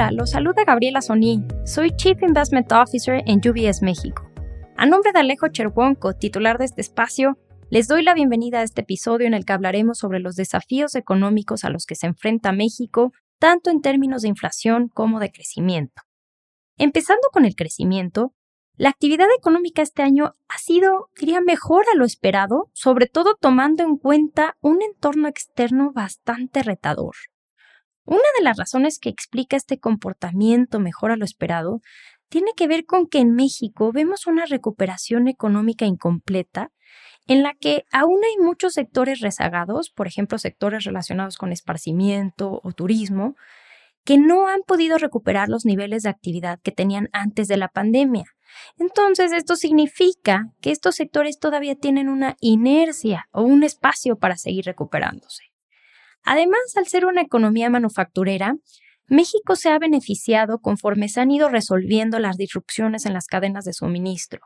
[0.00, 1.44] Hola, los saluda Gabriela Soní.
[1.66, 4.30] Soy Chief Investment Officer en UBS México.
[4.78, 7.36] A nombre de Alejo Cherwonko, titular de este espacio,
[7.68, 11.64] les doy la bienvenida a este episodio en el que hablaremos sobre los desafíos económicos
[11.64, 16.00] a los que se enfrenta México, tanto en términos de inflación como de crecimiento.
[16.78, 18.32] Empezando con el crecimiento,
[18.76, 23.82] la actividad económica este año ha sido, diría, mejor a lo esperado, sobre todo tomando
[23.82, 27.16] en cuenta un entorno externo bastante retador.
[28.04, 31.80] Una de las razones que explica este comportamiento mejor a lo esperado
[32.28, 36.70] tiene que ver con que en México vemos una recuperación económica incompleta
[37.26, 42.72] en la que aún hay muchos sectores rezagados, por ejemplo, sectores relacionados con esparcimiento o
[42.72, 43.36] turismo,
[44.04, 48.24] que no han podido recuperar los niveles de actividad que tenían antes de la pandemia.
[48.78, 54.64] Entonces, esto significa que estos sectores todavía tienen una inercia o un espacio para seguir
[54.64, 55.49] recuperándose.
[56.24, 58.54] Además, al ser una economía manufacturera,
[59.06, 63.72] México se ha beneficiado conforme se han ido resolviendo las disrupciones en las cadenas de
[63.72, 64.40] suministro.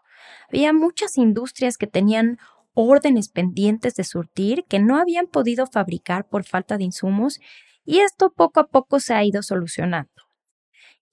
[0.48, 2.39] Había muchas industrias que tenían
[2.72, 7.41] órdenes pendientes de surtir que no habían podido fabricar por falta de insumos
[7.84, 10.11] y esto poco a poco se ha ido solucionando.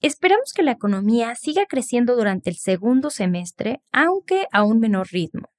[0.00, 5.51] Esperamos que la economía siga creciendo durante el segundo semestre, aunque a un menor ritmo,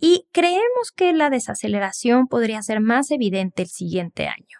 [0.00, 4.58] y creemos que la desaceleración podría ser más evidente el siguiente año.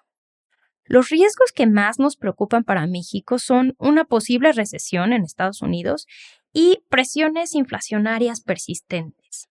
[0.84, 6.06] Los riesgos que más nos preocupan para México son una posible recesión en Estados Unidos
[6.52, 9.48] y presiones inflacionarias persistentes.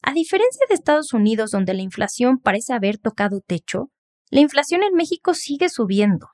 [0.00, 3.90] A diferencia de Estados Unidos, donde la inflación parece haber tocado techo,
[4.30, 6.28] la inflación en México sigue subiendo.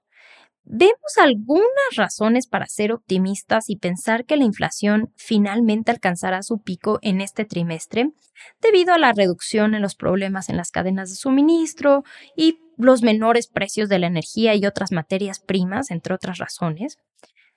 [0.70, 6.98] Vemos algunas razones para ser optimistas y pensar que la inflación finalmente alcanzará su pico
[7.00, 8.12] en este trimestre
[8.60, 12.04] debido a la reducción en los problemas en las cadenas de suministro
[12.36, 16.98] y los menores precios de la energía y otras materias primas, entre otras razones.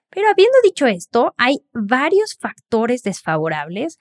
[0.10, 4.00] Pero habiendo dicho esto, hay varios factores desfavorables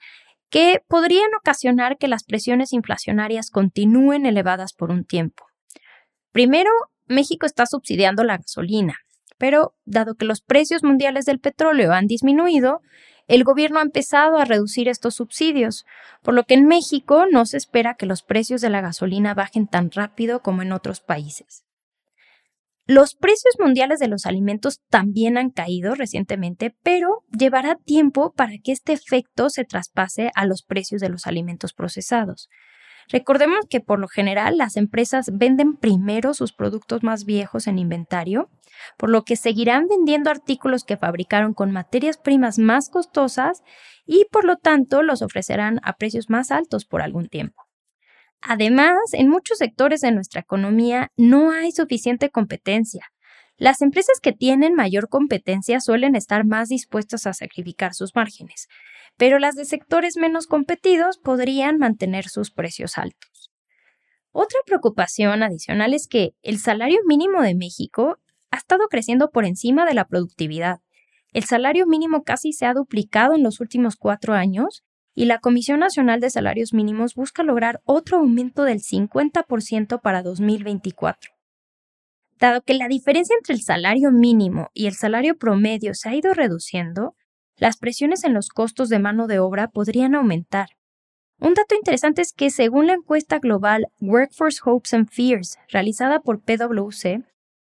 [0.49, 5.43] que podrían ocasionar que las presiones inflacionarias continúen elevadas por un tiempo.
[6.31, 6.71] Primero,
[7.11, 8.95] México está subsidiando la gasolina,
[9.37, 12.81] pero dado que los precios mundiales del petróleo han disminuido,
[13.27, 15.85] el gobierno ha empezado a reducir estos subsidios,
[16.21, 19.67] por lo que en México no se espera que los precios de la gasolina bajen
[19.67, 21.63] tan rápido como en otros países.
[22.87, 28.71] Los precios mundiales de los alimentos también han caído recientemente, pero llevará tiempo para que
[28.71, 32.49] este efecto se traspase a los precios de los alimentos procesados.
[33.11, 38.49] Recordemos que por lo general las empresas venden primero sus productos más viejos en inventario,
[38.97, 43.63] por lo que seguirán vendiendo artículos que fabricaron con materias primas más costosas
[44.05, 47.63] y por lo tanto los ofrecerán a precios más altos por algún tiempo.
[48.41, 53.11] Además, en muchos sectores de nuestra economía no hay suficiente competencia.
[53.61, 58.67] Las empresas que tienen mayor competencia suelen estar más dispuestas a sacrificar sus márgenes,
[59.17, 63.51] pero las de sectores menos competidos podrían mantener sus precios altos.
[64.31, 68.17] Otra preocupación adicional es que el salario mínimo de México
[68.49, 70.79] ha estado creciendo por encima de la productividad.
[71.31, 74.81] El salario mínimo casi se ha duplicado en los últimos cuatro años
[75.13, 81.40] y la Comisión Nacional de Salarios Mínimos busca lograr otro aumento del 50% para 2024.
[82.41, 86.33] Dado que la diferencia entre el salario mínimo y el salario promedio se ha ido
[86.33, 87.15] reduciendo,
[87.55, 90.69] las presiones en los costos de mano de obra podrían aumentar.
[91.39, 96.41] Un dato interesante es que según la encuesta global Workforce Hopes and Fears realizada por
[96.41, 97.23] PwC,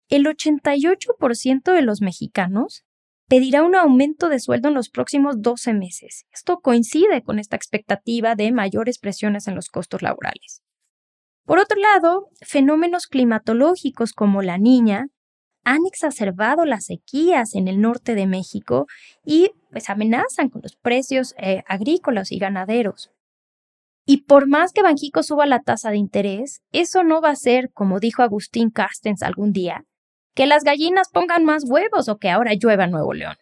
[0.10, 2.84] el 88% de los mexicanos
[3.30, 6.26] pedirá un aumento de sueldo en los próximos 12 meses.
[6.34, 10.62] Esto coincide con esta expectativa de mayores presiones en los costos laborales.
[11.48, 15.08] Por otro lado, fenómenos climatológicos como la niña
[15.64, 18.86] han exacerbado las sequías en el norte de México
[19.24, 23.12] y pues amenazan con los precios eh, agrícolas y ganaderos.
[24.06, 27.72] Y por más que Banjico suba la tasa de interés, eso no va a ser,
[27.72, 29.86] como dijo Agustín Castens algún día,
[30.36, 33.38] que las gallinas pongan más huevos o que ahora llueva Nuevo León.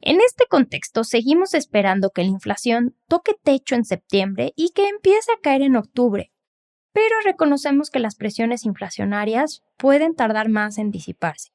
[0.00, 5.30] En este contexto, seguimos esperando que la inflación toque techo en septiembre y que empiece
[5.32, 6.32] a caer en octubre,
[6.98, 11.50] pero reconocemos que las presiones inflacionarias pueden tardar más en disiparse.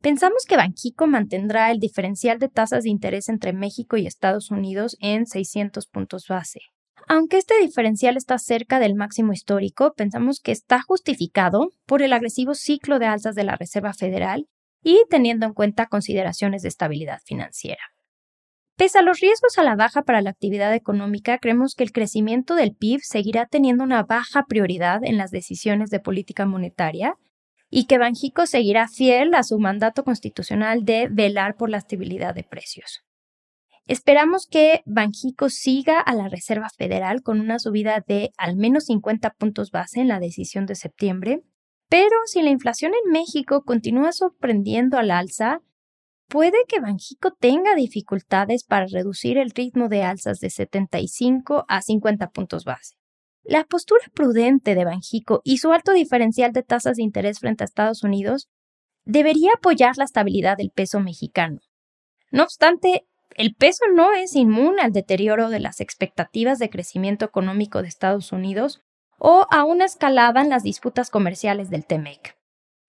[0.00, 4.96] Pensamos que Banxico mantendrá el diferencial de tasas de interés entre México y Estados Unidos
[5.00, 6.60] en 600 puntos base.
[7.08, 12.54] Aunque este diferencial está cerca del máximo histórico, pensamos que está justificado por el agresivo
[12.54, 14.46] ciclo de alzas de la Reserva Federal
[14.82, 17.82] y teniendo en cuenta consideraciones de estabilidad financiera.
[18.80, 22.54] Pese a los riesgos a la baja para la actividad económica, creemos que el crecimiento
[22.54, 27.18] del PIB seguirá teniendo una baja prioridad en las decisiones de política monetaria
[27.68, 32.42] y que Banjico seguirá fiel a su mandato constitucional de velar por la estabilidad de
[32.42, 33.02] precios.
[33.86, 39.28] Esperamos que Banjico siga a la Reserva Federal con una subida de al menos 50
[39.32, 41.42] puntos base en la decisión de septiembre,
[41.90, 45.60] pero si la inflación en México continúa sorprendiendo al alza,
[46.30, 52.30] puede que Banjico tenga dificultades para reducir el ritmo de alzas de 75 a 50
[52.30, 52.94] puntos base.
[53.42, 57.66] La postura prudente de Banjico y su alto diferencial de tasas de interés frente a
[57.66, 58.48] Estados Unidos
[59.04, 61.60] debería apoyar la estabilidad del peso mexicano.
[62.30, 67.82] No obstante, el peso no es inmune al deterioro de las expectativas de crecimiento económico
[67.82, 68.82] de Estados Unidos
[69.18, 72.39] o a una escalada en las disputas comerciales del TEMEC.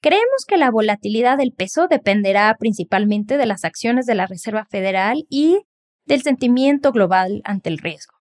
[0.01, 5.25] Creemos que la volatilidad del peso dependerá principalmente de las acciones de la Reserva Federal
[5.29, 5.59] y
[6.05, 8.15] del sentimiento global ante el riesgo.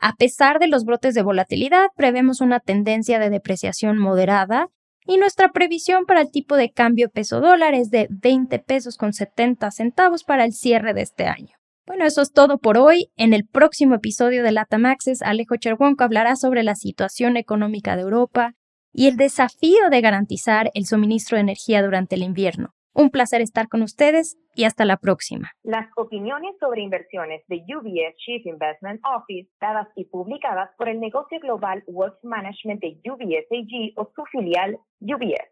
[0.00, 4.66] A pesar de los brotes de volatilidad, prevemos una tendencia de depreciación moderada
[5.06, 9.12] y nuestra previsión para el tipo de cambio peso dólar es de 20 pesos con
[9.12, 11.54] 70 centavos para el cierre de este año.
[11.86, 13.12] Bueno, eso es todo por hoy.
[13.16, 18.54] En el próximo episodio de Latamaxes, Alejo Cherwonko hablará sobre la situación económica de Europa
[18.92, 22.70] y el desafío de garantizar el suministro de energía durante el invierno.
[22.94, 25.50] Un placer estar con ustedes y hasta la próxima.
[25.62, 31.40] Las opiniones sobre inversiones de UBS Chief Investment Office, dadas y publicadas por el negocio
[31.40, 35.51] global Wealth Management de UBS AG o su filial UBS.